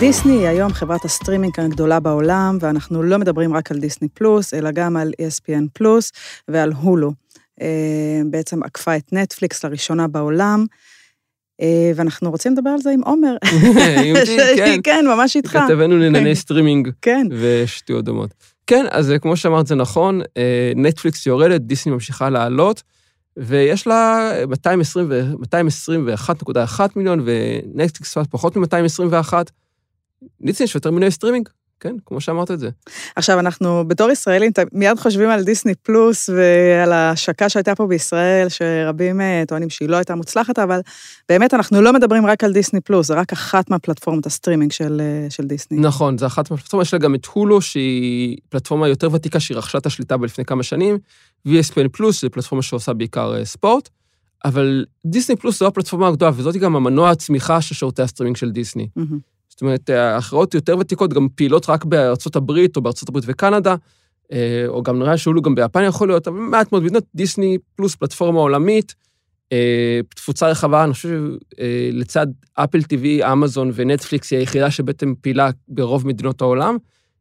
דיסני 0.00 0.32
היא 0.32 0.48
היום 0.48 0.72
חברת 0.72 1.04
הסטרימינג 1.04 1.60
הגדולה 1.60 2.00
בעולם, 2.00 2.58
ואנחנו 2.60 3.02
לא 3.02 3.18
מדברים 3.18 3.54
רק 3.54 3.70
על 3.70 3.78
דיסני 3.78 4.08
פלוס, 4.08 4.54
אלא 4.54 4.70
גם 4.70 4.96
על 4.96 5.12
ESPN 5.22 5.64
פלוס 5.72 6.12
ועל 6.48 6.72
הולו. 6.72 7.12
אה, 7.60 8.20
בעצם 8.30 8.62
עקפה 8.62 8.96
את 8.96 9.12
נטפליקס 9.12 9.64
לראשונה 9.64 10.08
בעולם. 10.08 10.66
אה, 11.60 11.92
ואנחנו 11.96 12.30
רוצים 12.30 12.52
לדבר 12.52 12.70
על 12.70 12.78
זה 12.78 12.90
עם 12.90 13.02
עומר. 13.02 13.36
כן. 14.56 14.80
כן, 14.84 15.04
ממש 15.08 15.36
איתך. 15.36 15.58
כתבנו 15.66 15.98
לענייני 15.98 16.28
כן. 16.28 16.34
סטרימינג. 16.34 16.90
כן. 17.02 17.26
ושטויות 17.30 18.04
דומות. 18.04 18.34
כן, 18.66 18.86
אז 18.90 19.10
אה, 19.10 19.18
כמו 19.18 19.36
שאמרת, 19.36 19.66
זה 19.66 19.74
נכון, 19.74 20.20
נטפליקס 20.76 21.26
יורדת, 21.26 21.60
דיסני 21.60 21.92
ממשיכה 21.92 22.30
לעלות, 22.30 22.82
ויש 23.36 23.86
לה 23.86 24.32
221.1 25.52 26.80
מיליון, 26.96 27.24
ונטפליקס 27.24 28.18
פחות 28.30 28.56
מ-221. 28.56 29.32
דיסני 30.42 30.64
יש 30.64 30.74
יותר 30.74 30.90
מנויי 30.90 31.10
סטרימינג, 31.10 31.48
כן, 31.82 31.96
כמו 32.06 32.20
שאמרת 32.20 32.50
את 32.50 32.58
זה. 32.58 32.68
עכשיו, 33.16 33.38
אנחנו 33.38 33.84
בתור 33.88 34.10
ישראלים 34.10 34.52
מיד 34.72 34.98
חושבים 34.98 35.30
על 35.30 35.44
דיסני 35.44 35.74
פלוס 35.74 36.28
ועל 36.28 36.92
ההשקה 36.92 37.48
שהייתה 37.48 37.74
פה 37.74 37.86
בישראל, 37.86 38.48
שרבים 38.48 39.20
אה, 39.20 39.42
טוענים 39.48 39.70
שהיא 39.70 39.88
לא 39.88 39.96
הייתה 39.96 40.14
מוצלחת, 40.14 40.58
אבל 40.58 40.80
באמת 41.28 41.54
אנחנו 41.54 41.82
לא 41.82 41.92
מדברים 41.92 42.26
רק 42.26 42.44
על 42.44 42.52
דיסני 42.52 42.80
פלוס, 42.80 43.06
זה 43.06 43.14
רק 43.14 43.32
אחת 43.32 43.70
מהפלטפורמות 43.70 44.26
הסטרימינג 44.26 44.72
של, 44.72 45.00
אה, 45.00 45.30
של 45.30 45.42
דיסני. 45.42 45.78
נכון, 45.78 46.18
זה 46.18 46.26
אחת 46.26 46.50
מהפלטפורמות, 46.50 46.86
יש 46.86 46.92
לה 46.92 46.98
גם 46.98 47.14
את 47.14 47.26
הולו, 47.26 47.60
שהיא 47.60 48.36
פלטפורמה 48.48 48.88
יותר 48.88 49.12
ותיקה, 49.12 49.40
שהיא 49.40 49.56
רכשה 49.56 49.78
את 49.78 49.86
השליטה 49.86 50.16
בה 50.16 50.26
לפני 50.26 50.44
כמה 50.44 50.62
שנים, 50.62 50.98
ו 51.48 51.56
ESPN 51.56 51.88
פלוס, 51.92 52.22
זו 52.22 52.30
פלטפורמה 52.30 52.62
שעושה 52.62 52.92
בעיקר 52.92 53.34
אה, 53.34 53.44
ספורט, 53.44 53.88
אבל 54.44 54.84
דיסני 55.06 55.36
פלוס 55.36 55.58
זו 55.58 55.66
הפלטפורמה 55.66 56.08
הגדולה, 56.08 56.32
וזאת 56.34 56.56
גם 56.56 56.76
המנוע 56.76 57.10
הצמיחה 57.10 57.60
של 57.60 57.74
שירותי 57.74 58.02
הסטרימינג 58.02 58.36
של 58.36 58.50
דיסני. 58.50 58.88
Mm-hmm. 58.98 59.31
זאת 59.52 59.60
אומרת, 59.60 59.90
האחרות 59.90 60.54
יותר 60.54 60.78
ותיקות 60.78 61.12
גם 61.12 61.28
פעילות 61.34 61.68
רק 61.68 61.84
בארצות 61.84 62.36
הברית 62.36 62.76
או 62.76 62.82
בארצות 62.82 63.08
הברית 63.08 63.24
וקנדה, 63.28 63.74
אה, 64.32 64.64
או 64.68 64.82
גם 64.82 64.98
נראה 64.98 65.16
שהולו 65.16 65.42
גם 65.42 65.54
ביפן 65.54 65.84
יכול 65.84 66.08
להיות, 66.08 66.28
אבל 66.28 66.36
מעט 66.36 66.72
מאוד 66.72 66.82
מדינות, 66.82 67.04
דיסני 67.14 67.58
פלוס 67.76 67.94
פלטפורמה 67.94 68.40
עולמית, 68.40 68.94
אה, 69.52 70.00
תפוצה 70.14 70.48
רחבה, 70.48 70.84
אני 70.84 70.92
חושב 70.92 71.08
שלצד 71.56 72.26
אפל 72.54 72.78
TV, 72.78 73.32
אמזון 73.32 73.70
ונטפליקס 73.74 74.30
היא 74.30 74.38
היחידה 74.38 74.70
שבעצם 74.70 75.14
פעילה 75.20 75.50
ברוב 75.68 76.06
מדינות 76.06 76.40
העולם, 76.40 76.76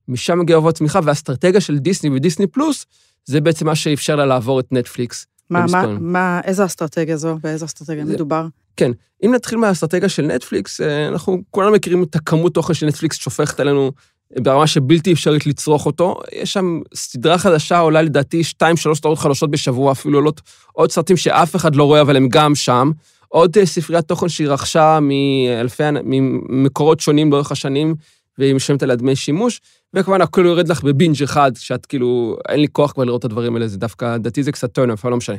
משם 0.08 0.40
מגיע 0.40 0.56
רוב 0.56 0.68
הצמיחה, 0.68 1.00
והאסטרטגיה 1.04 1.62
של 1.62 1.78
דיסני 1.78 2.10
ודיסני 2.10 2.48
פלוס, 2.48 2.86
זה 3.26 3.42
בעצם 3.42 3.66
מה 3.66 3.76
שאפשר 3.76 4.16
לה 4.16 4.26
לעבור 4.26 4.60
את 4.60 4.72
נטפליקס. 4.72 5.28
מה, 5.50 5.66
מה, 5.72 5.88
מה, 6.00 6.42
איזה 6.44 6.66
אסטרטגיה 6.66 7.18
זו? 7.18 7.38
באיזה 7.44 7.66
אסטרטגיה 7.66 8.06
זה, 8.06 8.14
מדובר? 8.14 8.48
כן, 8.78 8.92
אם 9.26 9.32
נתחיל 9.36 9.58
מהאסטרטגיה 9.58 10.10
של 10.10 10.26
נטפליקס, 10.26 10.82
אה, 10.82 11.08
אנחנו 11.08 11.42
כולנו 11.50 11.72
מכירים 11.72 12.04
את 12.04 12.16
הכמות 12.16 12.54
תוכן 12.54 12.74
שנטפליקס 12.74 13.18
שופכת 13.18 13.60
עלינו 13.60 13.92
ברמה 14.40 14.68
שבלתי 14.68 15.14
אפשרית 15.14 15.46
לצרוך 15.46 15.86
אותו. 15.86 16.20
יש 16.32 16.54
שם 16.54 16.82
סדרה 16.94 17.38
חדשה, 17.38 17.80
עולה 17.80 18.02
לדעתי 18.02 18.42
2-3 18.42 18.96
סדרות 18.96 19.20
חדשות 19.20 19.52
בשבוע, 19.52 19.92
אפילו 19.92 20.18
עולות 20.18 20.42
עוד 20.74 20.92
סרטים 20.92 21.18
שאף 21.18 21.56
אחד 21.56 21.76
לא 21.76 21.84
רואה, 21.84 22.02
אבל 22.02 22.16
הם 22.16 22.28
גם 22.30 22.56
שם. 22.56 22.92
עוד 23.28 23.58
אה, 23.58 23.66
ספריית 23.66 24.06
תוכן 24.06 24.30
שהיא 24.30 24.48
רכשה 24.48 25.00
מאלפי, 25.02 25.84
ממקורות 26.04 27.00
שונים 27.00 27.32
לאורך 27.32 27.52
השנים, 27.52 27.96
והיא 28.38 28.56
משלמת 28.56 28.84
עליה 28.84 28.96
דמי 28.96 29.16
שימוש, 29.16 29.62
וכמובן 29.94 30.22
הכל 30.22 30.46
יורד 30.46 30.68
לך 30.68 30.84
בבינג' 30.84 31.24
אחד, 31.24 31.52
שאת 31.56 31.86
כאילו, 31.86 32.38
אין 32.50 32.60
לי 32.60 32.68
כוח 32.72 32.92
כבר 32.92 33.04
לראות 33.04 33.20
את 33.20 33.26
הדברים 33.26 33.56
האלה, 33.56 33.68
זה 33.68 33.78
דווקא, 33.78 34.18
דעתי 34.18 34.44
זה 34.44 34.52
קצת 34.52 34.74
טרנר, 34.74 34.94
אבל 35.04 35.12
לא 35.12 35.18
משנה. 35.18 35.36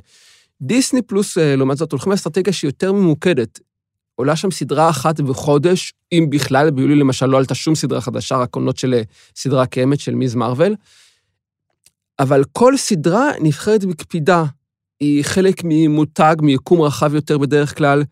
דיסני 0.62 1.02
פלוס, 1.02 1.38
אה, 1.38 1.56
לעומת 1.56 1.76
זאת, 1.76 1.92
הולכים 1.92 2.12
לאסטרטגיה 2.12 2.52
שהיא 2.52 2.68
יותר 2.68 2.92
ממוקדת. 2.92 3.60
עולה 4.14 4.36
שם 4.36 4.50
סדרה 4.50 4.90
אחת 4.90 5.20
בחודש, 5.20 5.92
אם 6.12 6.26
בכלל, 6.30 6.70
ביולי 6.70 6.94
למשל 6.94 7.26
לא 7.26 7.38
עלתה 7.38 7.54
שום 7.54 7.74
סדרה 7.74 8.00
חדשה, 8.00 8.36
רק 8.36 8.54
עונות 8.56 8.76
של 8.76 8.94
אה, 8.94 9.02
סדרה 9.36 9.66
קיימת 9.66 10.00
של 10.00 10.14
מיז 10.14 10.34
מרוויל. 10.34 10.74
אבל 12.18 12.44
כל 12.52 12.76
סדרה 12.76 13.30
נבחרת 13.40 13.84
בקפידה. 13.84 14.44
היא 15.00 15.24
חלק 15.24 15.60
ממותג, 15.64 16.36
מיקום 16.42 16.80
רחב 16.80 17.14
יותר 17.14 17.38
בדרך 17.38 17.78
כלל. 17.78 18.04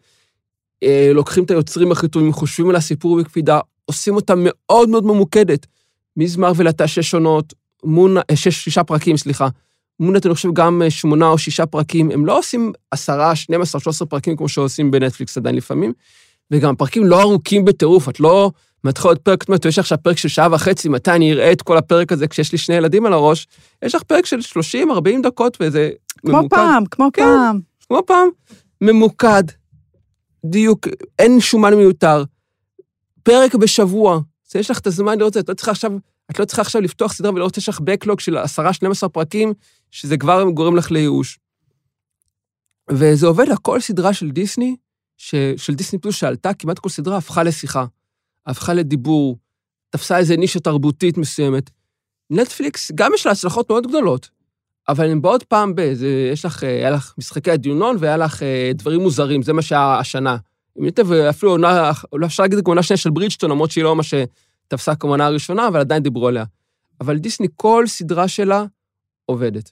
אה, 0.83 1.11
לוקחים 1.15 1.45
את 1.45 1.51
היוצרים 1.51 1.93
הכי 1.93 2.09
טובים, 2.09 2.33
חושבים 2.33 2.71
על 2.71 2.77
הסיפור 2.77 3.21
בקפידה, 3.21 3.61
עושים 3.85 4.17
אותה 4.17 4.35
מאוד 4.37 4.89
מאוד 4.89 5.05
ממוקדת. 5.05 5.67
מיז 6.17 6.37
מרוויל 6.37 6.67
הייתה 6.67 6.89
שש 6.89 7.15
עונות, 7.15 7.55
מון, 7.85 8.17
שש, 8.35 8.65
שישה 8.65 8.85
פרקים, 8.85 9.17
סליחה. 9.17 9.49
מונת, 10.01 10.27
אני 10.27 10.35
חושב, 10.35 10.53
גם 10.53 10.83
אה, 10.83 10.91
שמונה 10.91 11.29
או 11.29 11.39
שישה 11.39 11.67
פרקים, 11.67 12.11
הם 12.11 12.27
לא 12.27 12.39
עושים 12.39 12.73
עשרה, 12.91 13.37
12, 13.37 13.81
13 13.81 14.09
פרקים 14.09 14.37
כמו 14.37 14.49
שעושים 14.49 14.91
בנטפליקס 14.91 15.37
עדיין 15.37 15.57
לפעמים, 15.57 15.93
וגם 16.51 16.77
פרקים 16.77 17.07
לא 17.07 17.21
ארוכים 17.21 17.65
בטירוף, 17.65 18.09
את 18.09 18.21
לא 18.21 18.51
מתחילה 18.85 19.11
עוד 19.11 19.19
פרק, 19.19 19.43
זאת 19.43 19.49
אומרת, 19.49 19.65
יש 19.65 19.79
עכשיו 19.79 19.99
פרק 20.03 20.17
של 20.17 20.29
שעה 20.29 20.49
וחצי, 20.53 20.89
מתי 20.89 21.11
אני 21.11 21.33
אראה 21.33 21.53
את 21.53 21.63
כל 21.63 21.77
הפרק 21.77 22.13
הזה 22.13 22.29
כשיש 22.29 22.53
לי 22.53 22.59
שני 22.59 22.75
ילדים 22.75 23.07
על 23.07 23.13
הראש? 23.13 23.47
יש 23.83 23.95
לך 23.95 24.03
פרק 24.03 24.27
של 24.27 24.41
30, 24.41 24.91
40 24.91 25.23
דקות 25.23 25.57
וזה 25.61 25.91
כמו 26.19 26.33
ממוקד. 26.33 26.57
פעם, 26.57 26.85
כמו 26.91 27.09
כן, 27.13 27.23
פעם. 27.23 27.61
כמו 27.89 28.03
פעם. 28.07 28.29
ממוקד, 28.81 29.43
דיוק, 30.45 30.89
אין 31.19 31.41
שומן 31.41 31.75
מיותר. 31.75 32.25
פרק 33.23 33.55
בשבוע, 33.55 34.21
אז 34.51 34.57
יש 34.57 34.71
לך 34.71 34.79
את 34.79 34.87
הזמן 34.87 35.19
לראות 35.19 35.29
את 35.29 35.35
זה, 35.35 35.41
את 35.41 35.49
לא 35.49 35.55
צריכה 35.55 35.71
עכשיו 35.71 35.93
את 36.31 36.39
לא 36.39 36.45
צריכה 36.45 36.63
עכשיו 36.63 36.83
לפתוח 36.83 37.13
סדרה 37.13 37.33
ולראות 37.33 37.55
שיש 37.55 37.69
לך 37.69 37.81
בקלוג 37.81 38.21
של 38.21 38.39
10-12 38.39 39.09
פרקים, 39.09 39.53
שזה 39.91 40.17
כבר 40.17 40.45
גורם 40.55 40.77
לך 40.77 40.91
לייאוש. 40.91 41.39
וזה 42.91 43.27
עובד 43.27 43.49
לכל 43.49 43.81
סדרה 43.81 44.13
של 44.13 44.31
דיסני, 44.31 44.77
ש, 45.17 45.35
של 45.57 45.75
דיסני 45.75 45.99
פלוס 45.99 46.15
שעלתה, 46.17 46.55
כמעט 46.55 46.79
כל 46.79 46.89
סדרה 46.89 47.17
הפכה 47.17 47.43
לשיחה, 47.43 47.85
הפכה 48.47 48.75
לדיבור, 48.75 49.39
תפסה 49.91 50.19
איזה 50.19 50.37
נישה 50.37 50.61
תרבותית 50.61 51.19
מסוימת. 51.19 51.71
נטפליקס, 52.31 52.91
גם 52.95 53.11
יש 53.15 53.27
לה 53.27 53.33
הצלחות 53.33 53.71
מאוד 53.71 53.87
גדולות, 53.87 54.31
אבל 54.89 55.11
הן 55.11 55.23
באות 55.23 55.43
פעם 55.43 55.75
ב... 55.75 55.95
זה, 55.95 56.31
יש 56.33 56.45
לך, 56.45 56.63
היה 56.63 56.91
לך 56.91 57.15
משחקי 57.19 57.51
הדיונון 57.51 57.97
והיה 58.01 58.17
לך 58.17 58.43
אה, 58.43 58.71
דברים 58.75 59.01
מוזרים, 59.01 59.43
זה 59.43 59.53
מה 59.53 59.63
שהיה 59.63 59.99
השנה. 59.99 60.37
אפילו 61.31 61.53
עונה, 61.53 61.91
אפשר 62.25 62.43
להגיד 62.43 62.59
עונה 62.67 62.83
שנייה 62.83 62.99
של 62.99 63.11
ברידג'טון, 63.11 63.51
למרות 63.51 63.71
שהיא 63.71 63.85
לא 63.85 63.97
מה 63.97 64.03
תפסה 64.71 64.95
כמונה 64.95 65.27
הראשונה, 65.27 65.69
אבל 65.69 65.81
עדיין 65.81 66.03
דיברו 66.03 66.29
עליה. 66.29 66.45
אבל 67.01 67.19
דיסני, 67.19 67.47
כל 67.57 67.85
סדרה 67.87 68.29
שלה 68.29 68.65
עובדת. 69.27 69.71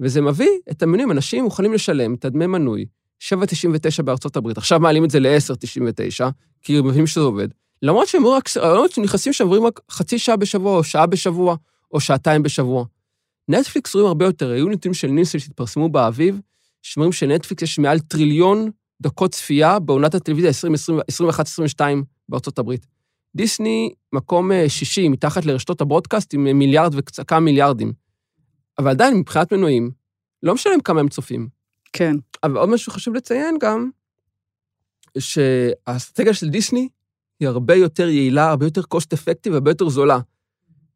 וזה 0.00 0.20
מביא 0.20 0.48
את 0.70 0.82
המנויים, 0.82 1.10
אנשים 1.10 1.44
מוכנים 1.44 1.72
לשלם 1.72 2.14
את 2.14 2.24
הדמי 2.24 2.46
מנוי, 2.46 2.86
7.99 3.22 4.02
בארצות 4.02 4.36
הברית, 4.36 4.58
עכשיו 4.58 4.80
מעלים 4.80 5.04
את 5.04 5.10
זה 5.10 5.20
ל-10.99, 5.20 6.24
כי 6.62 6.78
הם 6.78 6.86
מבינים 6.86 7.06
שזה 7.06 7.20
עובד. 7.20 7.48
למרות 7.82 8.08
שהם 8.08 8.26
רק, 8.26 8.56
למרות 8.56 8.92
שנכנסים 8.92 9.32
שם, 9.32 9.48
רואים 9.48 9.64
רק 9.64 9.80
חצי 9.90 10.18
שעה 10.18 10.36
בשבוע, 10.36 10.76
או 10.76 10.84
שעה 10.84 11.06
בשבוע, 11.06 11.56
או 11.92 12.00
שעתיים 12.00 12.42
בשבוע. 12.42 12.84
נטפליקס 13.48 13.94
רואים 13.94 14.08
הרבה 14.08 14.24
יותר, 14.24 14.50
היו 14.50 14.68
נתונים 14.68 14.94
של 14.94 15.08
ניסל 15.08 15.38
שהתפרסמו 15.38 15.88
באביב, 15.88 16.40
שאומרים 16.82 17.12
שנטפליקס 17.12 17.62
יש 17.62 17.78
מעל 17.78 17.98
טריליון 17.98 18.70
דקות 19.02 19.32
צפייה 19.32 19.78
בעונת 19.78 20.14
הטלוויזיה 20.14 20.70
2021-2022 21.80 21.80
בארצות 22.28 22.58
הברית. 22.58 22.93
דיסני 23.36 23.94
מקום 24.12 24.52
אה, 24.52 24.68
שישי, 24.68 25.08
מתחת 25.08 25.44
לרשתות 25.44 25.80
הברודקאסט, 25.80 26.34
עם 26.34 26.58
מיליארד 26.58 26.94
וכמה 26.94 27.40
מיליארדים. 27.40 27.92
אבל 28.78 28.90
עדיין, 28.90 29.16
מבחינת 29.16 29.52
מנויים, 29.52 29.90
לא 30.42 30.54
משנה 30.54 30.72
כמה 30.84 31.00
הם 31.00 31.08
צופים. 31.08 31.48
כן. 31.92 32.16
אבל 32.42 32.56
עוד 32.56 32.68
משהו 32.68 32.92
חשוב 32.92 33.14
לציין 33.14 33.58
גם, 33.60 33.90
שהאסטרטגיה 35.18 36.34
של 36.34 36.48
דיסני 36.48 36.88
היא 37.40 37.48
הרבה 37.48 37.74
יותר 37.74 38.08
יעילה, 38.08 38.50
הרבה 38.50 38.66
יותר 38.66 38.80
cost 38.80 39.16
effective 39.16 39.50
והרבה 39.50 39.70
יותר 39.70 39.88
זולה. 39.88 40.18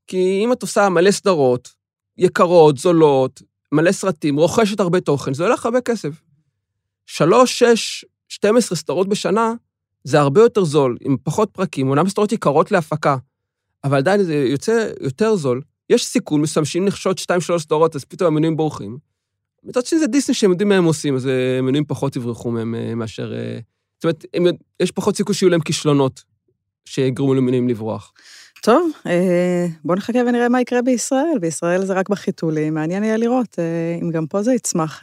כי 0.07 0.41
אם 0.45 0.53
את 0.53 0.63
עושה 0.63 0.89
מלא 0.89 1.11
סדרות, 1.11 1.75
יקרות, 2.19 2.79
זולות, 2.79 3.43
מלא 3.73 3.93
סרטים, 3.93 4.37
רוכשת 4.37 4.81
הרבה 4.81 5.01
תוכן, 5.01 5.35
זה 5.35 5.47
הולך 5.47 5.65
הרבה 5.65 5.81
כסף. 5.81 6.23
שלוש, 7.07 7.59
שש, 7.59 8.05
12 8.29 8.79
סדרות 8.79 9.09
בשנה, 9.09 9.53
זה 10.09 10.21
הרבה 10.21 10.41
יותר 10.41 10.65
זול, 10.65 10.97
עם 11.01 11.17
פחות 11.23 11.51
פרקים, 11.53 11.89
אומנם 11.89 12.09
סדרות 12.09 12.33
יקרות 12.33 12.71
להפקה, 12.71 13.17
אבל 13.85 13.97
עדיין 13.97 14.23
זה 14.23 14.35
יוצא 14.35 14.89
יותר 15.01 15.37
זול. 15.37 15.61
יש 15.91 16.07
סיכון 16.07 16.41
מסוים 16.41 16.65
שאם 16.65 16.85
נחשוד 16.85 17.17
2-3 17.19 17.59
סדרות, 17.59 17.97
אז 17.97 18.05
פתאום 18.05 18.27
המנויים 18.27 18.57
בורחים. 18.57 18.99
מצד 19.65 19.87
שני 19.87 19.99
זה 19.99 20.07
דיסני 20.07 20.35
שהם 20.35 20.51
יודעים 20.51 20.69
מה 20.69 20.75
הם 20.77 20.85
עושים, 20.85 21.15
אז 21.15 21.27
אה, 21.27 21.61
מנויים 21.63 21.85
פחות 21.85 22.17
יברחו 22.17 22.51
מהם 22.51 22.75
אה, 22.75 22.95
מאשר... 22.95 23.35
אה, 23.35 23.59
זאת 23.97 24.05
אומרת, 24.05 24.25
הם, 24.35 24.45
יש 24.81 24.91
פחות 24.91 25.17
סיכוי 25.17 25.35
שיהיו 25.35 25.51
להם 25.51 25.61
כישלונות 25.61 26.23
שיגרמו 26.85 27.35
למנויים 27.35 27.69
לברוח. 27.69 28.13
טוב, 28.63 28.91
בואו 29.85 29.99
נחכה 29.99 30.19
ונראה 30.27 30.49
מה 30.49 30.61
יקרה 30.61 30.83
בישראל. 30.83 31.39
בישראל 31.41 31.85
זה 31.85 31.93
רק 31.93 32.09
בחיתולים, 32.09 32.75
מעניין 32.75 33.05
יהיה 33.05 33.17
לראות 33.17 33.59
אם 34.03 34.11
גם 34.11 34.27
פה 34.27 34.43
זה 34.43 34.55
יצמח 34.55 35.03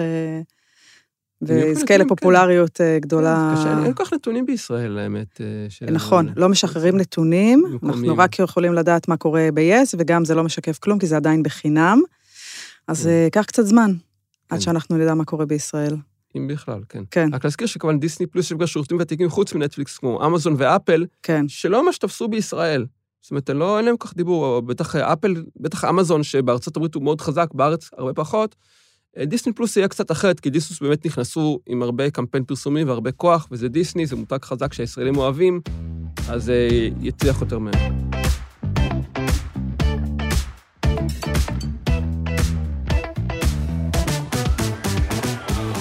ויזכה 1.47 1.97
לפופולריות 1.97 2.77
כן. 2.77 2.97
גדולה. 3.01 3.53
קשה, 3.57 3.83
אין 3.83 3.93
כל 3.93 4.05
כך 4.05 4.13
נתונים 4.13 4.45
בישראל, 4.45 4.97
האמת. 4.97 5.41
של... 5.69 5.85
נכון, 5.91 6.29
לא 6.35 6.49
משחררים 6.49 6.97
נתונים, 6.97 7.63
אנחנו 7.83 8.17
רק 8.17 8.39
יכולים 8.39 8.73
לדעת 8.73 9.07
מה 9.07 9.17
קורה 9.17 9.49
ב-yes, 9.53 9.95
וגם 9.97 10.25
זה 10.25 10.35
לא 10.35 10.43
משקף 10.43 10.79
כלום, 10.79 10.99
כי 10.99 11.07
זה 11.07 11.15
עדיין 11.17 11.43
בחינם. 11.43 12.01
אז 12.87 13.05
ייקח 13.05 13.41
כן. 13.41 13.45
קצת 13.45 13.65
זמן 13.65 13.91
עד 14.49 14.57
כן. 14.57 14.59
שאנחנו 14.59 14.97
נדע 14.97 15.13
מה 15.13 15.25
קורה 15.25 15.45
בישראל. 15.45 15.95
אם 16.37 16.47
בכלל, 16.47 16.79
כן. 16.89 17.03
כן. 17.11 17.29
רק 17.33 17.43
להזכיר 17.43 17.67
שכמובן 17.67 17.99
דיסני 17.99 18.27
פלוס 18.27 18.45
יש 18.45 18.57
גם 18.57 18.67
שירותים 18.67 18.97
ותיקים 19.01 19.29
חוץ 19.29 19.53
מנטפליקס, 19.53 19.97
כמו 19.97 20.25
אמזון 20.25 20.55
ואפל, 20.57 21.05
כן. 21.23 21.45
שלא 21.47 21.85
ממש 21.85 21.97
תפסו 21.97 22.27
בישראל. 22.27 22.85
זאת 23.21 23.31
אומרת, 23.31 23.49
לא, 23.49 23.77
אין 23.77 23.85
להם 23.85 23.97
כל 23.97 24.07
כך 24.07 24.15
דיבור, 24.15 24.61
בטח 24.61 24.95
אפל, 24.95 25.43
בטח 25.59 25.85
אמזון, 25.85 26.23
שבארצות 26.23 26.77
הברית 26.77 26.95
הוא 26.95 27.03
מאוד 27.03 27.21
חזק, 27.21 27.47
בארץ 27.53 27.89
הרבה 27.97 28.13
פחות, 28.13 28.55
דיסני 29.23 29.53
פלוס 29.53 29.77
יהיה 29.77 29.87
קצת 29.87 30.11
אחרת, 30.11 30.39
כי 30.39 30.49
דיסנוס 30.49 30.81
באמת 30.81 31.05
נכנסו 31.05 31.59
עם 31.67 31.81
הרבה 31.83 32.09
קמפיין 32.09 32.43
פרסומי 32.43 32.83
והרבה 32.83 33.11
כוח, 33.11 33.47
וזה 33.51 33.69
דיסני, 33.69 34.05
זה 34.05 34.15
מותג 34.15 34.37
חזק 34.41 34.73
שהישראלים 34.73 35.17
אוהבים, 35.17 35.61
אז 36.29 36.43
זה 36.43 36.67
אה, 36.71 36.89
יצליח 37.01 37.41
יותר 37.41 37.59
מהם. 37.59 37.73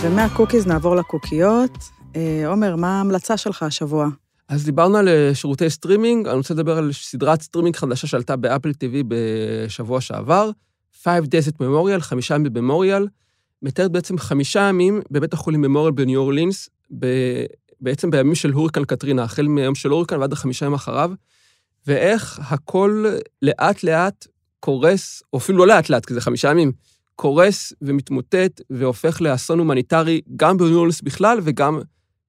ומהקוקיז 0.02 0.66
נעבור 0.66 0.96
לקוקיות. 0.96 1.78
אה, 2.16 2.42
עומר, 2.46 2.76
מה 2.76 2.98
ההמלצה 2.98 3.36
שלך 3.36 3.62
השבוע? 3.62 4.08
אז 4.48 4.64
דיברנו 4.64 4.96
על 4.96 5.08
אה, 5.08 5.30
שירותי 5.34 5.70
סטרימינג, 5.70 6.28
אני 6.28 6.36
רוצה 6.36 6.54
לדבר 6.54 6.78
על 6.78 6.92
סדרת 6.92 7.42
סטרימינג 7.42 7.76
חדשה 7.76 8.06
שעלתה 8.06 8.36
באפל 8.36 8.70
TV 8.70 9.04
בשבוע 9.08 10.00
שעבר, 10.00 10.50
Five 11.02 11.26
Days 11.26 11.48
at 11.48 11.56
Memorial, 11.60 12.00
חמישה 12.00 12.34
ימים 12.34 12.52
בממוריאל. 12.52 13.06
מתארת 13.64 13.90
בעצם 13.90 14.18
חמישה 14.18 14.60
ימים 14.60 15.00
בבית 15.10 15.32
החולים 15.32 15.60
ממוריאל 15.60 15.92
בניו 15.92 16.20
אורלינס, 16.20 16.68
בעצם 17.80 18.10
בימים 18.10 18.34
של 18.34 18.50
הוריקן 18.50 18.84
קטרינה, 18.84 19.22
החל 19.22 19.46
מהיום 19.46 19.74
של 19.74 19.90
הוריקן 19.90 20.18
ועד 20.20 20.32
החמישה 20.32 20.66
ימים 20.66 20.74
אחריו, 20.74 21.10
ואיך 21.86 22.40
הכל 22.42 23.04
לאט-לאט 23.42 24.26
קורס, 24.60 25.22
או 25.32 25.38
אפילו 25.38 25.58
לא 25.58 25.66
לאט-לאט, 25.66 26.06
כי 26.06 26.14
זה 26.14 26.20
חמישה 26.20 26.50
ימים, 26.50 26.72
קורס 27.16 27.72
ומתמוטט 27.82 28.60
והופך 28.70 29.20
לאסון 29.20 29.58
הומניטרי 29.58 30.20
גם 30.36 30.56
בניו 30.56 30.74
אורלינס 30.74 31.00
בכלל 31.00 31.38
וגם 31.42 31.80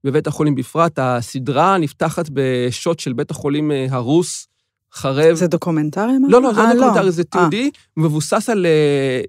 בבית 0.04 0.28
החולים 0.28 0.56
בפרט. 0.56 1.00
הסדרה 1.00 1.78
נפתחת 1.78 2.26
בשוט 2.34 3.00
של 3.00 3.14
בית 3.14 3.32
החולים 3.32 3.72
אה, 3.72 3.88
הרוס, 3.90 4.48
חרב. 4.94 5.36
זה 5.36 5.48
דוקומנטרי? 5.48 6.14
לא, 6.30 6.42
לא, 6.42 6.54
זה 6.54 6.62
לא 6.62 6.74
דוקומנטרי, 6.74 7.12
זה 7.12 7.24
תיעודי, 7.24 7.72
מבוסס 7.98 8.50
על 8.50 8.66
אה, 8.66 9.22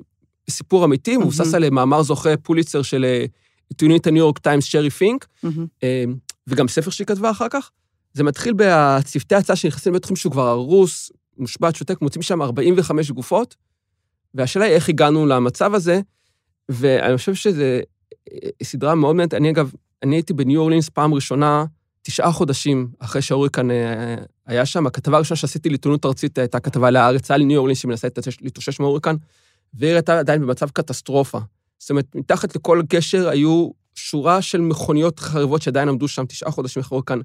סיפור 0.51 0.85
אמיתי, 0.85 1.17
מבוסס 1.17 1.55
על 1.55 1.71
מאמר 1.71 2.03
זוכה 2.03 2.37
פוליצר 2.37 2.83
של 2.83 3.25
עיתונית 3.69 4.07
הניו 4.07 4.19
יורק 4.19 4.39
טיימס, 4.39 4.65
שרי 4.65 4.91
פינק, 4.91 5.27
וגם 6.47 6.69
ספר 6.69 6.91
שהיא 6.91 7.07
כתבה 7.07 7.31
אחר 7.31 7.47
כך. 7.51 7.71
זה 8.13 8.25
מתחיל 8.25 8.55
בצוותי 8.57 9.35
הצלה 9.35 9.57
שנכנסים 9.57 9.93
לבית 9.93 10.05
חולים 10.05 10.17
שהוא 10.17 10.33
כבר 10.33 10.49
הרוס, 10.49 11.11
מושבת, 11.39 11.77
שותק, 11.77 12.03
מוצאים 12.03 12.23
שם 12.23 12.43
45 12.43 13.11
גופות, 13.11 13.57
והשאלה 14.35 14.65
היא 14.65 14.75
איך 14.75 14.89
הגענו 14.89 15.27
למצב 15.27 15.75
הזה, 15.75 16.01
ואני 16.69 17.17
חושב 17.17 17.35
שזו 17.35 17.65
סדרה 18.63 18.95
מאוד 18.95 19.17
מעניינת. 19.17 19.35
אני 19.35 19.51
אגב 19.51 19.71
אני 20.03 20.17
הייתי 20.17 20.33
בניו 20.33 20.61
אורלינס 20.61 20.89
פעם 20.89 21.15
ראשונה, 21.15 21.65
תשעה 22.03 22.33
חודשים 22.33 22.89
אחרי 22.99 23.23
שההוריקן 23.23 23.71
אה, 23.71 24.15
היה 24.47 24.67
שם. 24.67 24.87
הכתבה 24.87 25.17
הראשונה 25.17 25.37
שעשיתי 25.37 25.69
לעיתונות 25.69 26.07
ארצית 26.07 26.39
הייתה 26.39 26.61
כתבה 26.61 26.91
להארץ, 26.91 27.31
היה 27.31 27.39
לי 27.39 27.45
ניו 27.45 27.59
אורלינס 27.59 27.79
שמנסה 27.79 28.09
להתאושש 28.41 28.81
מההוריקן, 28.81 29.17
והיא 29.75 29.93
הייתה 29.93 30.19
עדיין 30.19 30.43
במצב 30.43 30.71
קטסטרופה. 30.71 31.39
זאת 31.79 31.91
אומרת, 31.91 32.15
מתחת 32.15 32.57
לכל 32.57 32.83
גשר 32.89 33.29
היו 33.29 33.71
שורה 33.95 34.43
של 34.43 34.61
מכוניות 34.61 35.19
חרבות 35.19 35.63
שעדיין 35.63 35.89
עמדו 35.89 36.09
שם 36.09 36.27
תשעה 36.27 36.51
חודשים 36.51 36.81
אחרי 36.81 36.97
ההוריקן. 36.97 37.21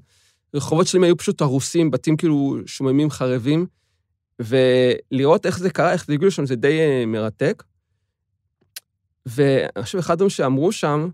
רחובות 0.54 0.86
שלהם 0.86 1.04
היו 1.04 1.16
פשוט 1.16 1.40
הרוסים, 1.40 1.90
בתים 1.90 2.16
כאילו 2.16 2.56
שוממים 2.66 3.10
חרבים, 3.10 3.66
ולראות 4.40 5.46
איך 5.46 5.58
זה 5.58 5.70
קרה, 5.70 5.92
איך 5.92 6.06
זה 6.06 6.12
הגיעו 6.12 6.28
לשם, 6.28 6.46
זה 6.46 6.56
די 6.56 6.78
uh, 6.78 7.06
מרתק. 7.06 7.62
ואני 9.26 9.82
חושב, 9.82 9.98
אחד 9.98 10.12
הדברים 10.12 10.30
שאמרו 10.30 10.72
שם, 10.72 11.08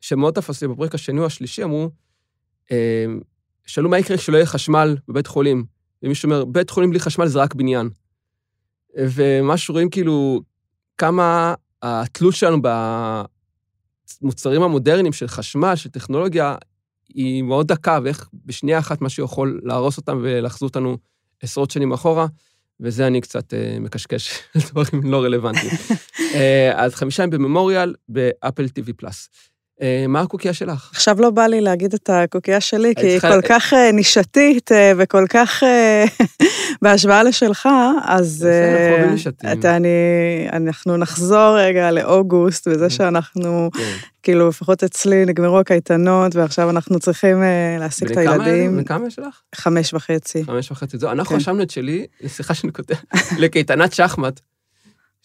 שמאוד 0.00 0.34
תפס 0.34 0.62
לי 0.62 0.68
בפרק 0.68 0.94
השני 0.94 1.20
או 1.20 1.26
השלישי, 1.26 1.64
אמרו, 1.64 1.90
אה, 2.72 3.06
שאלו 3.66 3.88
מה 3.88 3.98
יקרה 3.98 4.16
כשלא 4.16 4.36
יהיה 4.36 4.46
חשמל 4.46 4.96
בבית 5.08 5.26
חולים. 5.26 5.64
ומישהו 6.02 6.26
אומר, 6.26 6.44
בית 6.44 6.70
חולים 6.70 6.90
בלי 6.90 7.00
חשמל 7.00 7.26
זה 7.26 7.38
רק 7.38 7.54
בניין. 7.54 7.88
ומה 8.98 9.56
שרואים 9.56 9.90
כאילו, 9.90 10.40
כמה 10.98 11.54
התלות 11.82 12.34
שלנו 12.34 12.58
במוצרים 14.22 14.62
המודרניים 14.62 15.12
של 15.12 15.28
חשמל, 15.28 15.76
של 15.76 15.90
טכנולוגיה, 15.90 16.56
היא 17.08 17.42
מאוד 17.42 17.68
דקה, 17.68 17.98
ואיך 18.04 18.28
בשנייה 18.44 18.78
אחת 18.78 19.00
משהו 19.00 19.24
יכול 19.24 19.60
להרוס 19.64 19.96
אותם 19.96 20.18
ולחזור 20.22 20.68
אותנו 20.68 20.96
עשרות 21.42 21.70
שנים 21.70 21.92
אחורה, 21.92 22.26
וזה 22.80 23.06
אני 23.06 23.20
קצת 23.20 23.52
uh, 23.52 23.80
מקשקש, 23.80 24.40
דברים 24.70 25.02
לא 25.12 25.22
רלוונטיים. 25.22 25.70
uh, 25.70 26.34
אז 26.82 26.94
חמישה 26.94 27.22
ימים 27.22 27.30
בממוריאל, 27.30 27.94
באפל 28.08 28.64
TV 28.64 28.92
פלאס. 28.96 29.28
אה, 29.82 30.04
מה 30.08 30.20
הקוקייה 30.20 30.54
שלך? 30.54 30.90
עכשיו 30.92 31.20
לא 31.20 31.30
בא 31.30 31.46
לי 31.46 31.60
להגיד 31.60 31.94
את 31.94 32.10
הקוקייה 32.10 32.60
שלי, 32.60 32.94
כי 32.94 33.06
היא 33.06 33.20
כל 33.20 33.42
כך 33.48 33.72
אה, 33.72 33.92
נישתית 33.92 34.72
אה, 34.72 34.92
וכל 34.96 35.24
כך 35.28 35.62
בהשוואה 36.82 37.22
לשלך, 37.22 37.68
אז 38.02 38.46
אנחנו 40.52 40.96
נחזור 40.96 41.58
רגע 41.58 41.90
לאוגוסט, 41.90 42.68
וזה 42.68 42.84
כן. 42.84 42.90
שאנחנו, 42.90 43.70
כן. 43.74 43.96
כאילו, 44.22 44.48
לפחות 44.48 44.84
אצלי 44.84 45.24
נגמרו 45.24 45.58
הקייטנות, 45.58 46.36
ועכשיו 46.36 46.70
אנחנו 46.70 46.98
צריכים 46.98 47.42
להעסיק 47.78 48.10
את 48.10 48.16
הילדים. 48.16 48.78
וכמה 48.80 49.06
יש 49.06 49.18
לך? 49.18 49.40
חמש 49.54 49.94
וחצי. 49.94 50.44
חמש 50.44 50.70
וחצי, 50.70 50.98
זהו, 50.98 51.10
אנחנו 51.10 51.30
כן. 51.30 51.36
רשמנו 51.36 51.62
את 51.62 51.70
שלי, 51.70 52.06
סליחה 52.26 52.54
שאני 52.54 52.72
כותב, 52.72 52.94
לקייטנת 53.42 53.92
שחמט. 53.92 54.40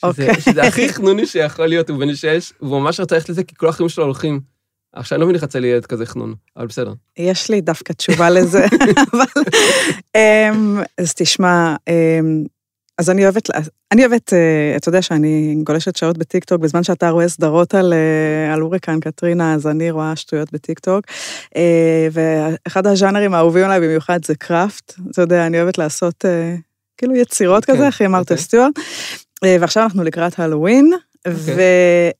שזה, 0.01 0.31
okay. 0.31 0.41
שזה 0.41 0.63
הכי 0.63 0.93
חנוני 0.93 1.25
שיכול 1.25 1.67
להיות, 1.67 1.89
הוא 1.89 1.99
בן 1.99 2.15
שש, 2.15 2.53
והוא 2.61 2.81
ממש 2.81 2.99
רצה 2.99 3.15
ללכת 3.15 3.29
לזה, 3.29 3.43
כי 3.43 3.55
כל 3.55 3.67
האחרים 3.67 3.89
שלו 3.89 4.03
הולכים. 4.03 4.39
עכשיו 4.93 5.15
אני 5.15 5.21
לא 5.21 5.25
מבין 5.25 5.35
איך 5.35 5.43
יצא 5.43 5.59
לי 5.59 5.67
ילד 5.67 5.85
כזה 5.85 6.05
חנון, 6.05 6.33
אבל 6.57 6.67
בסדר. 6.67 6.93
יש 7.17 7.49
לי 7.49 7.61
דווקא 7.61 7.93
תשובה 7.93 8.29
לזה, 8.29 8.65
אבל... 9.13 9.43
אמ, 10.15 10.79
אז 10.97 11.13
תשמע, 11.13 11.75
אמ, 11.87 12.43
אז 12.99 13.09
אני 13.09 13.23
אוהבת, 13.23 13.49
אני 13.91 14.05
אוהבת, 14.05 14.33
אה, 14.33 14.73
אתה 14.75 14.89
יודע 14.89 15.01
שאני 15.01 15.55
גולשת 15.63 15.95
שעות 15.95 16.17
בטיקטוק, 16.17 16.61
בזמן 16.61 16.83
שאתה 16.83 17.09
רואה 17.09 17.29
סדרות 17.29 17.75
על, 17.75 17.93
אה, 17.93 18.53
על 18.53 18.61
אוריקן 18.61 18.99
קטרינה, 18.99 19.53
אז 19.53 19.67
אני 19.67 19.91
רואה 19.91 20.15
שטויות 20.15 20.53
בטיקטוק. 20.53 21.05
אה, 21.55 22.07
ואחד 22.11 22.87
הז'אנרים 22.87 23.33
האהובים 23.33 23.65
עליי 23.65 23.79
במיוחד 23.79 24.25
זה 24.25 24.35
קראפט. 24.35 24.93
אתה 25.11 25.21
יודע, 25.21 25.47
אני 25.47 25.61
אוהבת 25.61 25.77
לעשות 25.77 26.25
כאילו 26.97 27.15
יצירות 27.15 27.65
כן, 27.65 27.73
כזה, 27.73 27.87
הכי 27.87 28.05
אמרת 28.05 28.31
אוקיי. 28.31 28.37
סטיוארט. 28.37 28.79
אה, 29.43 29.57
ועכשיו 29.59 29.83
אנחנו 29.83 30.03
לקראת 30.03 30.39
הלואוין, 30.39 30.91
okay. 30.93 31.31
אוקיי. 31.31 32.11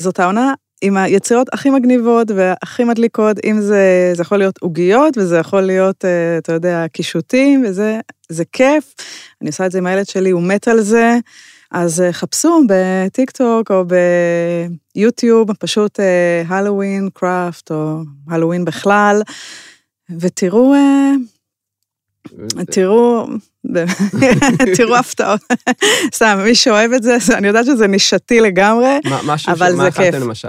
וזאת 0.00 0.20
העונה 0.20 0.54
עם 0.82 0.96
היצירות 0.96 1.48
הכי 1.52 1.70
מגניבות 1.70 2.30
והכי 2.30 2.84
מדליקות, 2.84 3.36
אם 3.44 3.60
זה, 3.60 4.12
זה 4.14 4.22
יכול 4.22 4.38
להיות 4.38 4.58
עוגיות, 4.60 5.18
וזה 5.18 5.38
יכול 5.38 5.60
להיות, 5.60 6.04
אה, 6.04 6.38
אתה 6.38 6.52
יודע, 6.52 6.84
קישוטים, 6.92 7.64
וזה 7.66 8.00
זה 8.28 8.44
כיף. 8.52 8.94
אני 9.42 9.48
עושה 9.48 9.66
את 9.66 9.72
זה 9.72 9.78
עם 9.78 9.86
הילד 9.86 10.06
שלי, 10.06 10.30
הוא 10.30 10.42
מת 10.42 10.68
על 10.68 10.80
זה. 10.80 11.18
אז 11.70 12.00
אה, 12.00 12.12
חפשו 12.12 12.60
בטיק 12.68 13.30
טוק 13.30 13.70
או 13.70 13.84
ביוטיוב, 14.94 15.52
פשוט 15.52 16.00
הלואוין 16.48 17.08
קראפט 17.14 17.70
או 17.70 17.98
הלואוין 18.28 18.64
בכלל, 18.64 19.22
ותראו 20.20 20.74
תראו, 22.70 23.26
תראו 24.76 24.96
הפתעות. 24.96 25.40
סתם, 26.14 26.38
מי 26.44 26.54
שאוהב 26.54 26.92
את 26.92 27.02
זה, 27.02 27.16
אני 27.34 27.46
יודעת 27.48 27.66
שזה 27.66 27.86
נישתי 27.86 28.40
לגמרי, 28.40 28.98
אבל 29.48 29.76
זה 29.76 29.90
כיף. 29.90 30.14
מה 30.14 30.20
למשל? 30.20 30.48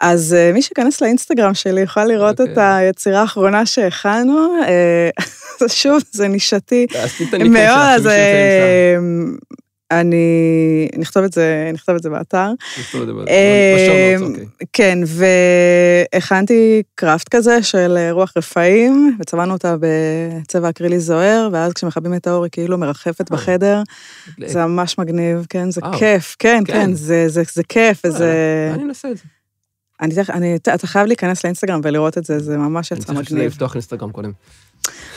אז 0.00 0.34
אה, 0.34 0.50
מי 0.52 0.62
שייכנס 0.62 1.00
לאינסטגרם 1.00 1.54
שלי 1.54 1.80
יוכל 1.80 2.04
לראות 2.04 2.40
את 2.40 2.48
אוקיי. 2.48 2.64
היצירה 2.64 3.20
האחרונה 3.20 3.66
שהכנו. 3.66 4.54
אה, 4.66 5.10
שוב, 5.68 6.02
זה 6.10 6.28
נישתי 6.28 6.86
מאוד, 7.50 8.06
אז 8.06 8.08
אני 9.90 10.88
נכתוב 10.98 11.24
את 11.24 11.32
זה, 11.32 11.70
נכתוב 11.74 11.96
את 11.96 12.02
זה 12.02 12.10
באתר. 12.10 12.50
נכתוב 12.78 13.00
את 13.00 13.06
זה 13.06 13.12
באתר, 13.12 13.30
אמ, 13.30 14.22
אוקיי. 14.22 14.46
כן, 14.72 14.98
והכנתי 16.12 16.82
קראפט 16.94 17.28
כזה 17.28 17.62
של 17.62 17.98
רוח 18.10 18.32
רפאים, 18.36 19.16
וצבענו 19.20 19.52
אותה 19.52 19.76
בצבע 19.80 20.68
אקרילי 20.68 21.00
זוהר, 21.00 21.48
ואז 21.52 21.72
כשמכבים 21.72 22.14
את 22.14 22.26
האור 22.26 22.44
היא 22.44 22.50
כאילו 22.50 22.78
מרחפת 22.78 23.30
בחדר. 23.30 23.82
זה 24.46 24.66
ממש 24.66 24.98
מגניב, 24.98 25.46
כן, 25.48 25.70
זה 25.70 25.80
כיף, 25.98 26.36
כן, 26.38 26.62
כן, 26.66 26.74
כן 26.74 26.94
זה 26.94 27.62
כיף, 27.68 28.02
וזה... 28.04 28.70
אני 28.74 28.82
אנסה 28.82 29.10
את 29.10 29.16
זה. 29.16 29.22
אני, 30.30 30.56
אתה 30.74 30.86
חייב 30.86 31.06
להיכנס 31.06 31.44
לאינסטגרם 31.44 31.80
ולראות 31.84 32.18
את 32.18 32.24
זה, 32.24 32.38
זה 32.38 32.56
ממש 32.56 32.90
יצא 32.90 33.12
מגניב. 33.12 33.18
אני 33.18 33.26
צריך 33.26 33.42
לפתוח 33.42 33.74
אינסטגרם 33.74 34.12
קודם. 34.12 34.32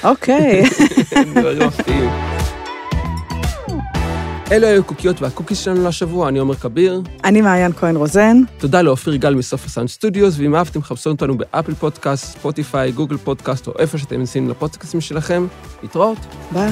אוקיי. 0.04 0.64
דברים 1.36 1.68
מפתיעים. 1.68 2.31
אלו 4.52 4.68
היו 4.68 4.80
הקוקיות 4.80 5.22
והקוקיז 5.22 5.60
שלנו 5.60 5.88
לשבוע, 5.88 6.30
אני 6.30 6.40
עומר 6.40 6.56
כביר. 6.56 7.02
אני 7.24 7.42
מעיין 7.42 7.72
כהן 7.74 7.96
רוזן. 7.96 8.38
תודה 8.58 8.82
לאופיר 8.82 9.16
גל 9.16 9.36
מסוף 9.36 9.66
הסאונד 9.66 9.90
סטודיוס, 9.90 10.36
ואם 10.38 10.56
אהבתם, 10.56 10.82
חפשו 10.82 11.10
אותנו 11.10 11.38
באפל 11.38 11.74
פודקאסט, 11.74 12.26
ספוטיפיי, 12.26 12.92
גוגל 12.92 13.18
פודקאסט, 13.18 13.68
או 13.68 13.74
איפה 13.80 13.98
שאתם 13.98 14.20
מאזינים 14.20 14.50
לפודקאסטים 14.50 15.02
שלכם. 15.02 15.48
להתראות. 15.82 16.18
ביי. 16.52 16.72